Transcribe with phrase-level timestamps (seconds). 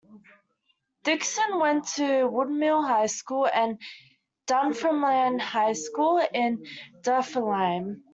[1.03, 3.79] Dickson went to Woodmill High School and
[4.47, 6.63] Dunfermline High School in
[7.03, 8.01] Dunfermline.